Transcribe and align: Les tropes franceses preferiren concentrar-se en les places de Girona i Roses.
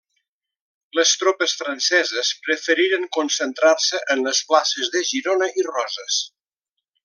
Les 0.99 1.11
tropes 1.23 1.53
franceses 1.59 2.31
preferiren 2.47 3.05
concentrar-se 3.19 4.03
en 4.15 4.25
les 4.31 4.41
places 4.53 4.93
de 4.97 5.07
Girona 5.13 5.53
i 5.63 5.69
Roses. 5.71 6.23